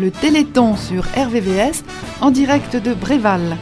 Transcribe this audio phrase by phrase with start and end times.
[0.00, 1.84] le Téléthon sur RVVS
[2.22, 3.58] en direct de Bréval.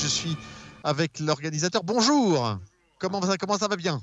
[0.00, 0.36] Je suis
[0.82, 1.84] avec l'organisateur.
[1.84, 2.58] Bonjour
[2.98, 4.02] comment ça, comment ça va bien?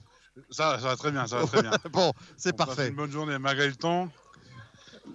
[0.50, 1.72] Ça, ça va très bien, ça va très bien.
[1.92, 2.88] bon, c'est parfait.
[2.88, 4.08] Une bonne journée malgré le temps.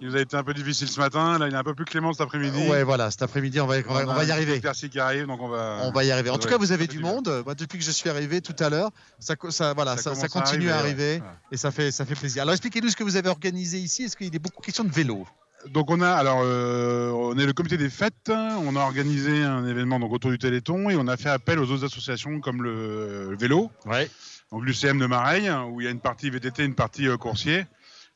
[0.01, 1.37] Il nous a été un peu difficile ce matin.
[1.39, 2.67] Là, il est un peu plus clément cet après-midi.
[2.67, 4.59] Ouais, voilà, cet après-midi, on va, on va, on va y arriver.
[4.59, 5.79] Qui arrive, donc on va.
[5.83, 6.29] On va y arriver.
[6.29, 7.43] En tout cas, vous avez du monde.
[7.45, 8.89] Moi, depuis que je suis arrivé tout à l'heure,
[9.19, 11.17] ça, ça, voilà, ça, continue à arriver, arriver ouais.
[11.19, 11.37] Voilà.
[11.51, 12.41] et ça fait, ça fait plaisir.
[12.43, 14.03] Alors, expliquez-nous ce que vous avez organisé ici.
[14.03, 15.25] Est-ce qu'il est beaucoup question de vélo?
[15.71, 18.29] Donc on a, alors, euh, on est le comité des fêtes.
[18.29, 21.71] On a organisé un événement donc autour du Téléthon et on a fait appel aux
[21.71, 24.11] autres associations comme le, le vélo, Ouais.
[24.51, 27.65] donc l'UCM de Mareil, où il y a une partie VTT, une partie euh, coursier.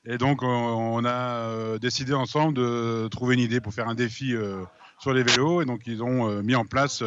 [0.09, 3.95] Et donc on, on a euh, décidé ensemble de trouver une idée pour faire un
[3.95, 4.61] défi euh,
[4.99, 5.61] sur les vélos.
[5.61, 7.03] Et donc ils ont euh, mis en place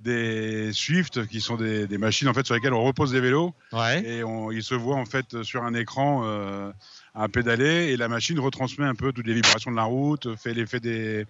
[0.00, 3.54] des Swift, qui sont des, des machines en fait sur lesquelles on repose des vélos
[3.72, 4.06] Ouais.
[4.06, 6.70] et on, il se voit en fait sur un écran euh,
[7.14, 10.52] à pédaler et la machine retransmet un peu toutes les vibrations de la route, fait
[10.52, 11.26] l'effet des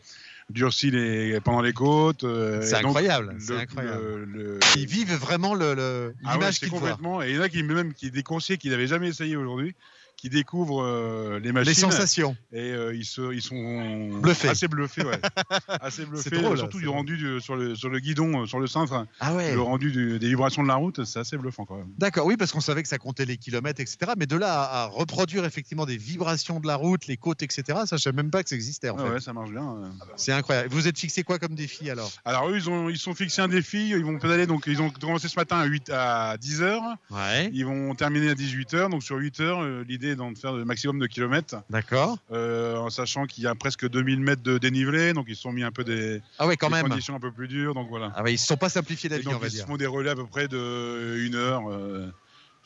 [0.50, 2.24] durcit les pendant les côtes.
[2.24, 4.02] euh, C'est donc, incroyable, le- incroyable.
[4.02, 6.98] le- le- Ils vivent vraiment le- le- Ah ouais, l'image qu'ils voient.
[7.26, 9.74] Et il y en a qui même qui des conseillers qui n'avaient jamais essayé aujourd'hui,
[10.16, 12.36] qui découvrent euh, les machines Les sensations.
[12.52, 14.48] et euh, ils, se, ils sont Bluffés.
[14.48, 15.20] assez bluffés, ouais.
[15.80, 16.30] assez bluffés.
[16.30, 19.34] drôle, surtout du rendu du- sur le sur le guidon, euh, sur le cintre, Ah
[19.34, 19.52] ouais.
[19.54, 21.88] le rendu du- des vibrations de la route, c'est assez bluffant quand même.
[21.98, 24.12] D'accord, oui, parce qu'on savait que ça comptait les kilomètres, etc.
[24.16, 27.62] Mais de là à, à reproduire effectivement des vibrations de la route, les côtes, etc.,
[27.86, 29.10] ça, je savais même pas que ça existait en Ouais, fait.
[29.14, 29.62] ouais, ça marche bien.
[29.64, 29.88] euh.
[30.16, 30.70] C'est incroyable.
[30.70, 32.10] Vous êtes fixé quoi comme défi alors?
[32.24, 33.90] Alors eux, ils ont ils sont fixés un défi.
[33.90, 34.46] Ils vont pédaler.
[34.46, 36.82] Donc ils ont commencé ce matin à 8 à 10 heures.
[37.10, 37.50] Ouais.
[37.52, 38.88] Ils vont terminer à 18 heures.
[38.88, 42.18] Donc sur 8 heures, euh, l'idée est d'en faire le maximum de kilomètres, D'accord.
[42.32, 45.12] euh, en sachant qu'il y a presque 2000 mètres de dénivelé.
[45.12, 46.88] Donc ils se sont mis un peu des, Ah ouais, quand des même.
[46.88, 47.74] conditions un peu plus dures.
[47.74, 48.12] Donc voilà.
[48.16, 49.86] Ah ouais, ils se sont pas simplifiés la vie, on va ils se font des
[49.86, 51.70] relais à peu près de une heure.
[51.70, 52.06] euh,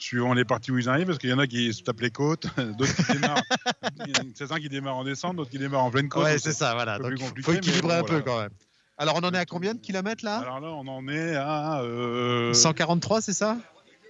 [0.02, 2.10] Suivant les parties où ils arrivent, parce qu'il y en a qui se tapent les
[2.10, 2.46] côtes,
[2.78, 3.42] d'autres qui démarrent.
[4.34, 6.24] Certains qui démarrent en descente, d'autres qui démarrent en pleine côte.
[6.24, 6.98] Ouais, c'est ça, voilà.
[6.98, 8.22] Donc, il faut- équilibrer bon, un peu voilà.
[8.22, 8.50] quand même.
[8.96, 10.38] Alors, on en est à combien de kilomètres là?
[10.38, 11.82] Alors là, on en est à.
[11.82, 13.58] euh, 143, c'est ça?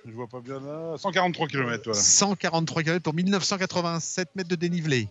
[0.06, 0.97] Je vois pas bien là.
[0.97, 2.00] 143 km, voilà.
[2.00, 5.09] 143 km pour 1987 mètres de dénivelé.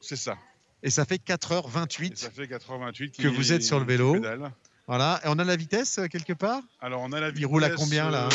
[0.00, 0.36] C'est ça.
[0.82, 2.16] Et ça fait Et 4h28.
[2.16, 4.14] ça fait 88 Que vous êtes sur le vélo.
[4.14, 4.50] pédale.
[4.88, 5.20] Voilà.
[5.24, 6.60] Et on a la vitesse euh, quelque part?
[6.80, 7.40] Alors on a la vitesse.
[7.40, 8.28] Il roule à combien, là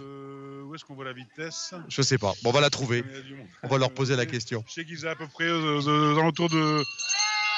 [0.00, 1.74] euh, Où est-ce qu'on voit la vitesse?
[1.88, 2.34] Je sais pas.
[2.42, 3.04] Bon, on va la trouver.
[3.62, 4.62] On va leur poser la question.
[4.68, 6.84] Je sais qu'ils étaient à peu près aux, alentours de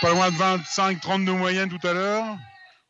[0.00, 2.25] pas loin de 25-30 de moyenne tout à l'heure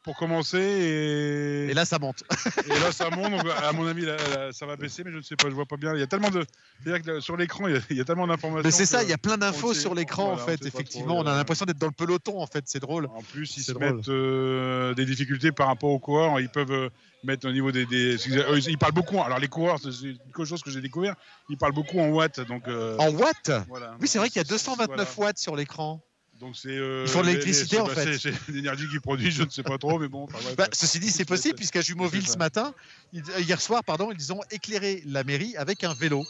[0.03, 2.25] pour commencer et, Et là, ça monte.
[2.67, 5.19] et là ça monte donc à mon avis là, là, ça va baisser mais je
[5.19, 6.45] ne sais pas je vois pas bien il y a tellement de
[6.83, 9.03] c'est-à-dire que sur l'écran il y a- il y, a tellement d'informations Mais c'est ça,
[9.03, 10.65] il y a plein d'infos sur l'écran voilà, en fait.
[10.65, 12.65] Effectivement, trop, on a euh, l'impression d'être dans le peloton en fait.
[12.67, 13.07] C'est drôle.
[13.07, 13.97] En plus, ils se drôle.
[13.97, 16.41] mettent euh, des difficultés par rapport aux coureurs.
[16.41, 16.89] Ils peuvent euh,
[17.25, 17.85] mettre au niveau des.
[17.91, 19.21] ils parlent beaucoup.
[19.23, 19.91] Alors, les coureurs, c'est
[20.25, 21.15] quelque chose que j'ai découvert.
[21.51, 22.41] Ils parlent beaucoup en watts.
[22.41, 23.51] Donc, euh, En watts?
[23.69, 23.97] voilà.
[24.01, 25.29] Oui, c'est vrai qu'il y a C'est- 229 voilà.
[25.29, 26.03] watts sur l'écran.
[26.41, 26.69] Donc, c'est.
[26.71, 28.19] euh, Ils font de l'électricité, en bah, fait.
[28.19, 30.25] C'est l'énergie qu'ils produisent, je ne sais pas trop, mais bon.
[30.25, 30.57] bref.
[30.57, 32.73] Bah, ceci dit, c'est possible puisqu'à Jumeauville ce matin,
[33.15, 36.25] euh, hier soir, pardon, ils ont éclairé la mairie avec un vélo.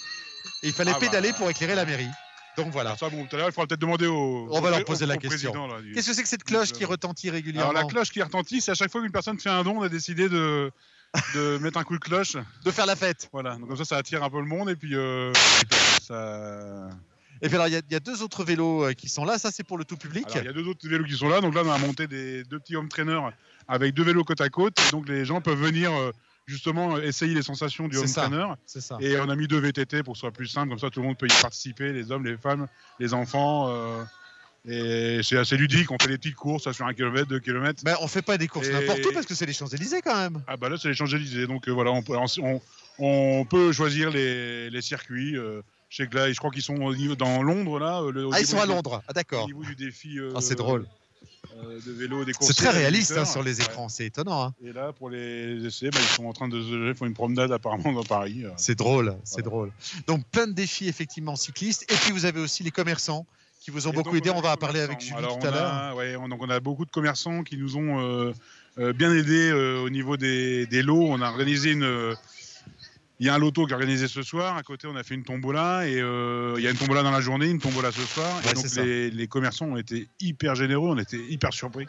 [0.62, 1.06] Et il fallait Ah bah.
[1.06, 2.08] pédaler pour écairer la mairie.
[2.56, 2.90] Donc voilà.
[2.90, 4.48] Alors, ça, bon, tout à l'heure, il faudra peut-être demander au.
[4.50, 5.52] On va leur au- poser la au question.
[5.80, 8.60] du- Qu'est-ce que c'est que cette cloche qui retentit régulièrement Alors, la cloche qui retentit,
[8.60, 10.70] c'est à chaque fois qu'une personne fait un don, on a décidé de.
[11.34, 13.28] de mettre un coup de cloche De faire la fête.
[13.32, 15.32] voilà donc comme ça ça attire un peu le monde et puis euh,
[16.00, 16.88] ça
[17.42, 19.24] Et puis alors, il y, a- il y a deux autres vélos euh, qui sont
[19.24, 19.38] là.
[19.38, 20.26] Ça, c'est pour le tout public.
[20.34, 21.40] Il y a deux autres vélos qui sont là.
[21.40, 23.20] Donc là, on a monté des deux petits home trainers
[23.68, 24.76] avec deux vélos côte à côte.
[24.92, 26.10] Donc les gens peuvent venir euh,
[26.46, 28.22] justement essayer les sensations du home ça.
[28.26, 28.46] trainer.
[28.66, 28.98] C'est ça.
[29.00, 30.68] Et on a mis deux VTT pour que ce soit plus simple.
[30.70, 32.66] Comme ça, tout le monde peut y participer, les hommes, les femmes,
[32.98, 33.68] les enfants.
[33.70, 34.02] euh,
[34.68, 35.90] et c'est assez ludique.
[35.90, 37.82] On fait des petites courses ça, sur un kilomètre, deux kilomètres.
[37.86, 40.14] Mais on fait pas des courses Et- n'importe où parce que c'est les Champs-Élysées quand
[40.16, 40.42] même.
[40.46, 41.46] Ah bah là, c'est les Champs-Élysées.
[41.46, 42.60] Donc euh, voilà, on peut, on,
[42.98, 45.36] on peut choisir les, les circuits.
[45.38, 48.00] euh, je sais que là, je crois qu'ils sont au niveau, dans Londres là.
[48.00, 49.02] euh, le- au Ah, ils sont à Londres.
[49.06, 49.46] Ah, Au d'accord.
[49.46, 50.18] niveau du défi.
[50.18, 50.86] euh, Ah, c'est drôle.
[51.56, 53.64] euh, de vélo, des C'est très réaliste hein, sur les Ouais.
[53.66, 53.88] écrans.
[53.88, 54.44] C'est étonnant.
[54.44, 54.54] hein.
[54.64, 57.50] Et là, pour les essais, bah, ils sont en train de se font une promenade
[57.52, 58.44] apparemment dans Paris.
[58.56, 59.16] C'est drôle.
[59.24, 59.48] C'est Voilà.
[59.50, 59.72] drôle.
[60.06, 61.82] Donc plein de défis effectivement cyclistes.
[61.92, 63.26] Et puis vous avez aussi les commerçants
[63.60, 64.30] qui vous ont Et beaucoup aidé.
[64.30, 65.00] On va en parler avec.
[65.00, 65.96] Julie Alors, tout à l'heure.
[65.96, 67.98] ouais, on- donc on a beaucoup de commerçants qui nous ont
[68.78, 71.08] euh, bien aidés euh, au niveau des, des lots.
[71.10, 72.14] On a organisé une.
[73.20, 74.56] Il y a un loto qui est organisé ce soir.
[74.56, 77.10] À côté, on a fait une tombola et euh, il y a une tombola dans
[77.10, 78.26] la journée, une tombola ce soir.
[78.44, 80.88] Ouais, et donc les, les commerçants ont été hyper généreux.
[80.88, 81.86] On était hyper surpris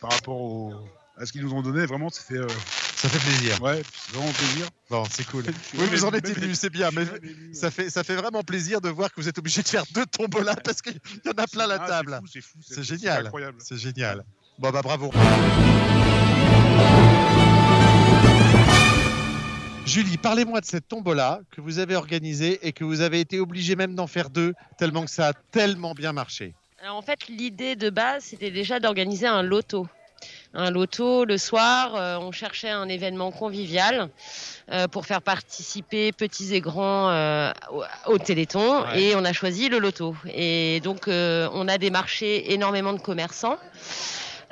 [0.00, 0.74] par rapport au-
[1.16, 1.84] à ce qu'ils nous ont donné.
[1.84, 2.46] Vraiment, c'était euh,
[2.94, 3.60] Ça fait plaisir.
[3.62, 4.66] ouais, c'est vraiment plaisir.
[4.88, 5.44] Bon, c'est cool.
[5.74, 6.90] Oui, vous en êtes ému, c'est bien.
[6.92, 7.04] Mais
[7.52, 10.06] ça fait, ça fait vraiment plaisir de voir que vous êtes obligé de faire deux
[10.06, 10.94] tombolas parce qu'il
[11.24, 12.20] y en a plein la Ah, table.
[12.66, 13.26] C'est génial.
[13.26, 13.58] incroyable.
[13.60, 14.24] C'est génial.
[14.58, 15.10] Bon, bah bravo.
[19.90, 23.74] Julie, parlez-moi de cette tombola que vous avez organisée et que vous avez été obligé
[23.74, 26.54] même d'en faire deux, tellement que ça a tellement bien marché.
[26.80, 29.88] Alors, en fait, l'idée de base, c'était déjà d'organiser un loto.
[30.54, 34.10] Un loto le soir, euh, on cherchait un événement convivial
[34.70, 37.82] euh, pour faire participer petits et grands euh, au,
[38.12, 39.02] au Téléthon Ouais.
[39.02, 40.14] et on a choisi le loto.
[40.32, 43.58] Et donc on a démarché énormément de commerçants.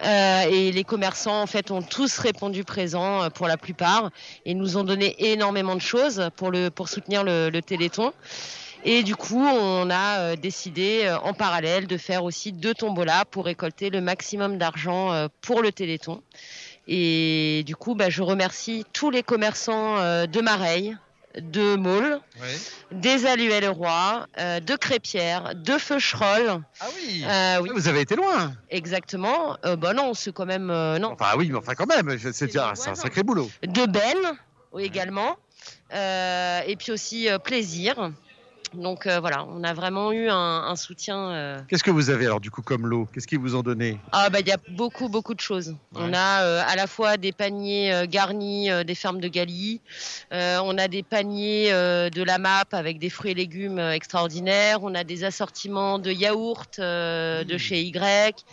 [0.05, 4.11] Euh, et les commerçants en fait ont tous répondu présents euh, pour la plupart
[4.45, 8.13] et nous ont donné énormément de choses pour le pour soutenir le, Téléthon.
[8.85, 13.47] Et du coup, on a euh, décidé en parallèle de faire aussi deux tombolas pour
[13.47, 16.23] récolter le maximum d'argent pour le Téléthon.
[16.87, 19.97] Et du coup, bah, je remercie tous les commerçants
[20.27, 20.97] de Mareil,
[21.41, 22.21] de Maule,
[22.93, 26.61] des Alluets-le-Roi, euh, de Crépierre, de Feucherolles.
[26.81, 29.57] Ah oui Euh, oui, Vous avez été loin exactement.
[29.65, 31.13] Euh, bah non, c'est quand même euh, non.
[31.13, 33.51] Enfin oui, mais enfin quand même, c'est ah, un sacré boulot.
[33.63, 34.17] de Ben
[34.73, 35.37] oui, également.
[35.93, 38.13] Et puis aussi plaisir.
[38.75, 41.31] Donc euh, voilà, on a vraiment eu un, un soutien.
[41.31, 43.09] euh, Qu'est-ce que vous avez alors du coup comme lot?
[43.13, 43.99] Qu'est-ce qu'ils vous ont donné?
[44.13, 45.75] Ah bah il y a beaucoup beaucoup de choses.
[45.95, 49.81] On a euh, à la fois des paniers garnis des fermes de Galie,
[50.31, 55.05] on a des paniers de la MAP avec des fruits et légumes extraordinaires, on a
[55.05, 57.59] des assortiments de yaourts de Mmh.
[57.59, 58.45] chez Y.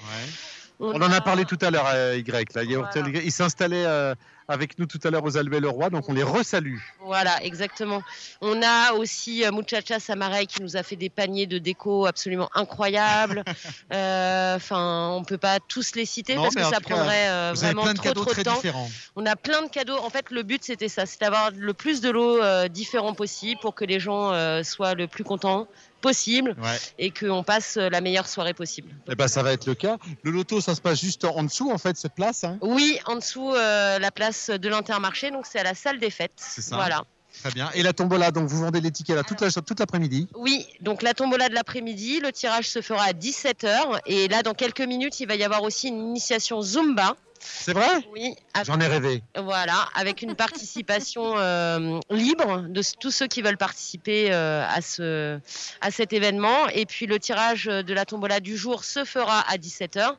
[0.79, 2.53] On en a parlé tout à l'heure à Y.
[2.53, 2.63] Là.
[2.63, 3.29] Yaourt Voilà.
[3.31, 4.13] S'installaient euh,
[4.47, 6.79] avec nous tout à l'heure aux Alluets le Roi, donc on les resalue.
[7.01, 8.01] Voilà, exactement.
[8.41, 12.49] On a aussi euh, Muchacha Samaray qui nous a fait des paniers de déco absolument
[12.53, 13.43] incroyables.
[13.93, 17.51] Euh, Enfin, on peut pas tous les citer Non, parce que ça cas, prendrait euh,
[17.51, 18.55] avez vraiment plein de trop de temps.
[18.55, 18.89] différents.
[19.15, 19.97] On a plein de cadeaux.
[19.97, 23.59] En fait, le but c'était ça, c'est d'avoir le plus de lots euh, différents possible
[23.61, 25.67] pour que les gens euh, soient le plus contents
[26.05, 26.77] possible Ouais.
[26.99, 28.89] et qu'on passe la meilleure soirée possible.
[29.09, 29.97] Eh ben, ça va être le cas.
[30.23, 32.43] Le loto, ça se passe juste en dessous, en fait, cette place.
[32.43, 32.57] hein?
[32.61, 36.31] Oui, en dessous euh, la place de l'Intermarché, donc c'est à la salle des fêtes.
[36.37, 36.75] C'est ça.
[36.75, 37.03] Voilà.
[37.41, 37.69] Très bien.
[37.75, 40.27] Et la tombola, donc vous vendez les tickets là toute la- toute l'après-midi.
[40.35, 44.53] Oui, donc la tombola de l'après-midi, le tirage se fera à 17h et là dans
[44.53, 47.15] quelques minutes, il va y avoir aussi une initiation Zumba.
[47.39, 47.87] C'est vrai?
[48.11, 49.21] Oui, avec- J'en ai rêvé.
[49.37, 55.39] voilà, avec une participation euh, libre de tous ceux qui veulent participer euh, à ce
[55.81, 59.57] à cet événement et puis le tirage de la tombola du jour se fera à
[59.57, 60.15] 17h.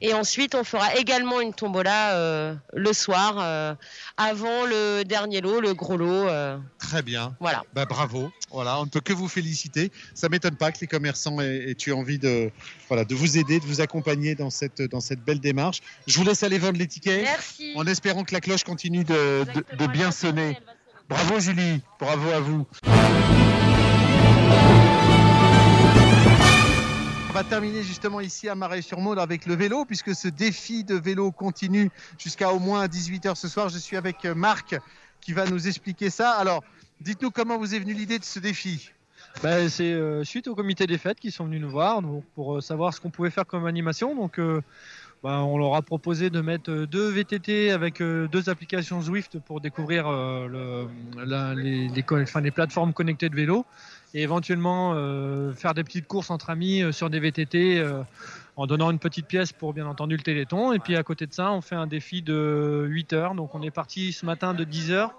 [0.00, 3.74] Et ensuite, on fera également une tombola euh, le soir, euh,
[4.16, 6.06] avant le dernier lot, le gros lot.
[6.28, 7.34] euh, Très bien.
[7.40, 7.62] voilà.
[7.74, 8.30] Bah, bravo.
[8.50, 9.90] Voilà, on ne peut que vous féliciter.
[10.14, 12.50] Ça m'étonne pas que les commerçants aient, aient eu envie de,
[12.88, 15.80] voilà, de vous aider, de vous accompagner dans cette, dans cette belle démarche.
[16.06, 17.72] Je vous laisse aller vendre les tickets Merci.
[17.76, 20.58] en espérant que la cloche continue de, de- de bien sonner.
[21.08, 22.66] Bravo Julie, bravo à vous.
[27.34, 31.90] Va terminer justement ici à Marais-sur-Maule avec le vélo, puisque ce défi de vélo continue
[32.16, 33.68] jusqu'à au moins 18h ce soir.
[33.70, 34.76] Je suis avec euh, Marc
[35.20, 36.30] qui va nous expliquer ça.
[36.30, 36.62] Alors,
[37.00, 38.92] dites-nous comment vous est venue l'idée de ce défi.
[39.42, 42.00] Bah, c'est euh, suite au comité des fêtes qui sont venus nous voir
[42.36, 44.14] pour euh, savoir ce qu'on pouvait faire comme animation.
[44.14, 44.38] Donc,
[45.24, 49.38] bah, on leur a proposé de mettre euh, deux VTT avec euh, deux applications Zwift
[49.38, 50.86] pour découvrir euh,
[51.56, 53.64] les, plateformes connectées de vélo
[54.12, 54.92] et éventuellement
[55.54, 57.82] faire des petites courses entre amis sur des VTT
[58.54, 60.72] en donnant une petite pièce pour bien entendu le Téléthon.
[60.72, 63.34] Et puis à côté de ça, on fait un défi de 8 heures.
[63.34, 65.14] Donc on est parti ce matin de 10 heures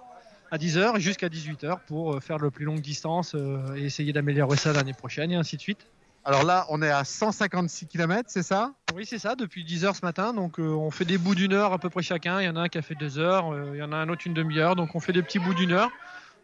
[0.52, 3.36] à 10h jusqu'à 18h pour euh, faire le plus longue distance
[3.76, 5.88] et essayer d'améliorer ça l'année prochaine et ainsi de suite.
[6.28, 8.72] Alors là, on est à 156 km, c'est ça?
[8.96, 10.34] Oui, c'est ça, depuis 10h ce matin.
[10.34, 12.42] Donc euh, on fait des bouts d'une heure à peu près chacun.
[12.42, 13.96] Il y en a un qui a fait deux heures, euh, il y en a
[13.98, 14.76] un autre une demi-heure.
[14.76, 15.92] Donc on fait des petits bouts d'une heure.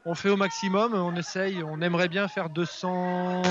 [0.06, 3.42] On fait au maximum, on essaye, on aimerait bien faire 200,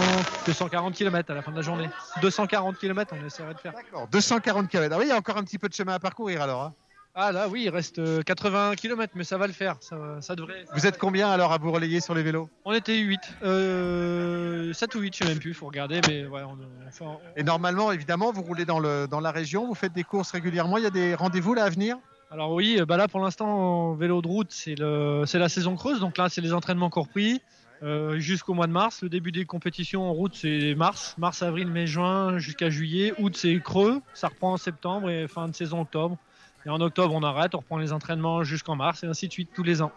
[0.46, 1.88] 240 km à la fin de la journée.
[2.22, 3.72] 240 km, on essaierait de faire.
[3.72, 4.08] D'accord.
[4.08, 4.92] 240 km.
[4.94, 6.62] Ah oui, il y a encore un petit peu de chemin à parcourir alors.
[6.62, 6.74] hein.
[7.14, 9.76] Ah là, oui, il reste euh, 80 km, mais ça va le faire.
[9.80, 10.64] Ça, ça devrait.
[10.72, 12.48] Vous êtes combien alors à vous relayer sur les vélos?
[12.64, 16.42] On était 8, euh, 7 ou 8, je sais même plus, faut regarder, mais ouais,
[16.42, 19.92] on, enfin, on- Et normalement, évidemment, vous roulez dans, le, dans la région, vous faites
[19.92, 20.76] des courses régulièrement.
[20.78, 21.96] Il y a des rendez-vous là à venir?
[22.30, 25.48] Alors oui, euh, bah là pour l'instant en vélo de route c'est le c'est la
[25.48, 27.40] saison creuse donc là c'est les entraînements encore pris
[27.82, 29.02] euh, jusqu'au mois de mars.
[29.02, 33.12] Le début des compétitions en route c'est mars, mars, avril, mai, juin jusqu'à juillet.
[33.18, 36.18] Août c'est creux, ça reprend en septembre et fin de saison octobre.
[36.66, 39.50] Et en octobre on arrête, on reprend les entraînements jusqu'en mars et ainsi de suite
[39.54, 39.92] tous les ans.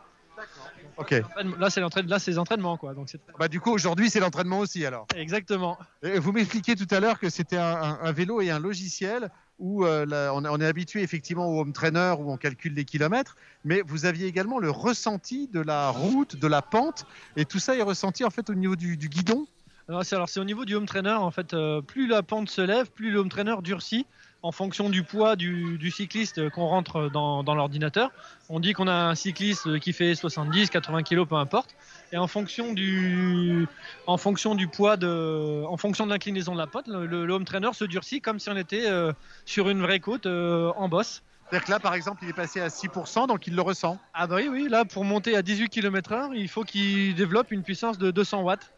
[0.97, 1.11] Ok.
[1.59, 3.07] Là c'est l'entraînement, là c'est les entraînements quoi donc
[3.39, 5.07] Bah, du coup, aujourd'hui, c'est l'entraînement aussi alors.
[5.15, 5.77] exactement.
[6.03, 9.29] Et vous m'expliquiez tout à l'heure que c'était un, un- un vélo et un logiciel
[9.59, 12.73] où euh, là, on, est- on est habitué effectivement au home trainer où on calcule
[12.73, 17.05] les kilomètres, mais vous aviez également le ressenti de la route, de la pente,
[17.37, 19.45] et tout ça est ressenti en fait au niveau du, du guidon.
[19.89, 21.53] Alors c'est alors c'est au niveau du home trainer en fait.
[21.53, 24.05] euh, plus la pente se lève, plus le home trainer durcit.
[24.41, 28.11] en fonction du poids du, du cycliste qu'on rentre dans, dans l'ordinateur.
[28.49, 31.75] On dit qu'on a un cycliste qui fait 70, 80 kg, peu importe.
[32.11, 33.67] Et en fonction du,
[34.05, 37.45] en fonction du poids de, en fonction de l'inclinaison de la pote, le, le home
[37.45, 39.13] trainer se durcit comme si on était euh,
[39.45, 41.23] sur une vraie côte euh, en bosse.
[41.49, 43.97] C'est-à-dire que là, par exemple, il est passé à 6%, donc il le ressent.
[44.13, 47.63] Ah bah oui, oui, là pour monter à 18 km/h, il faut qu'il développe une
[47.63, 48.71] puissance de 200 watts.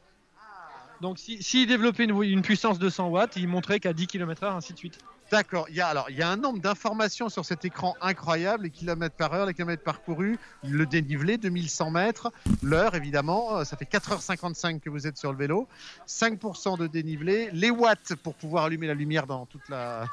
[1.02, 4.74] Donc s'il si, développait une, puissance de 100 watts, il montrait qu'à 10 km/h, ainsi
[4.74, 4.98] de suite.
[5.32, 5.66] D'accord.
[5.70, 8.70] Il y a alors il y a un nombre d'informations sur cet écran incroyable les
[8.70, 13.66] kilomètres par heure, les kilomètres parcourus, le dénivelé 2100 mètres, l'heure évidemment.
[13.66, 15.68] Ça fait 4h55 que vous êtes sur le vélo,
[16.08, 20.06] 5% de dénivelé, les watts pour pouvoir allumer la lumière dans toute la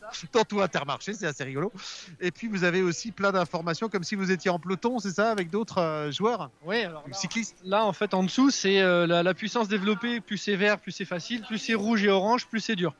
[0.32, 1.72] dans tout Intermarché, c'est assez rigolo.
[2.20, 5.30] Et puis vous avez aussi plein d'informations comme si vous étiez en peloton, c'est ça,
[5.30, 7.56] avec d'autres euh, joueurs Oui, alors là, cyclistes.
[7.64, 10.20] Là, en fait, en dessous, c'est euh, la, la, puissance développée.
[10.20, 11.42] Plus c'est vert, plus c'est facile.
[11.42, 12.94] Plus c'est rouge et orange, plus c'est dur.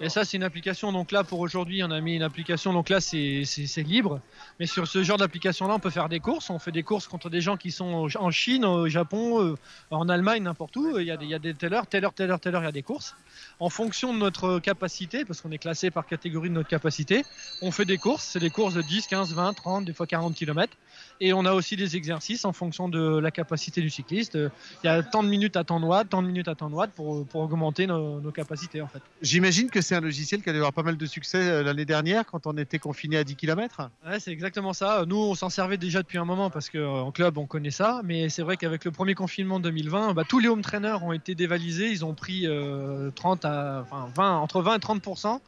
[0.00, 0.92] Et ça, c'est une application.
[0.92, 2.72] Donc là, pour aujourd'hui, on a mis une application.
[2.72, 4.20] Donc là, c'est libre.
[4.58, 6.50] Mais sur ce genre d'application-là, on peut faire des courses.
[6.50, 9.56] On fait des courses contre des gens qui sont en Chine, au Japon, euh,
[9.90, 10.98] en Allemagne, n'importe où.
[10.98, 12.54] Il y, a des, il y a des telle heure, telle heure, telle heure, telle
[12.54, 13.14] heure, il y a des courses.
[13.60, 17.24] En fonction de notre capacité, parce qu'on est classé par catégorie de notre capacité,
[17.62, 18.24] on fait des courses.
[18.24, 20.72] C'est des courses de 10, 15, 20, 30, des fois 40 km.
[21.20, 24.34] Et on a aussi des exercices en fonction de la capacité du cycliste.
[24.34, 26.92] Il y a tant de minutes à de watts, tant de minutes à de watts
[26.92, 29.00] pour, pour augmenter nos, nos capacités, en fait.
[29.22, 32.24] J'imagine que c'est un logiciel qui a dû avoir pas mal de succès l'année dernière
[32.24, 33.90] quand on était confiné à 10 km.
[34.06, 35.04] Ouais, c'est exactement ça.
[35.04, 38.00] Nous, on s'en servait déjà depuis un moment parce qu'en club, on connaît ça.
[38.04, 41.34] Mais c'est vrai qu'avec le premier confinement 2020, bah, tous les home trainers ont été
[41.34, 41.90] dévalisés.
[41.90, 45.40] Ils ont pris euh, 30 à, enfin, 20, entre 20 et 30%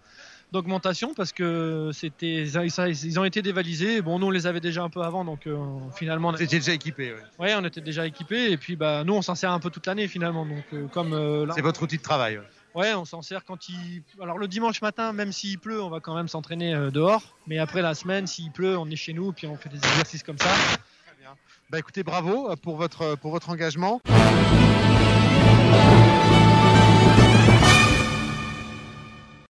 [0.52, 4.00] d'augmentation parce que c'était ils ont été dévalisés.
[4.00, 5.56] Bon, nous on les avait déjà un peu avant, donc euh,
[5.94, 6.28] finalement.
[6.28, 7.14] On était déjà équipés.
[7.38, 7.46] Ouais.
[7.46, 7.54] ouais.
[7.56, 10.08] on était déjà équipés et puis bah nous on s'en sert un peu toute l'année
[10.08, 10.46] finalement.
[10.46, 12.38] Donc euh, comme euh, c'est votre outil de travail.
[12.38, 12.44] Ouais.
[12.76, 14.02] Ouais, on s'en sert quand il.
[14.20, 17.22] Alors le dimanche matin, même s'il pleut, on va quand même s'entraîner euh, dehors.
[17.46, 20.22] Mais après la semaine, s'il pleut, on est chez nous, puis on fait des exercices
[20.22, 20.50] comme ça.
[20.50, 21.34] Très bien.
[21.70, 24.02] Bah écoutez, bravo pour votre pour votre engagement.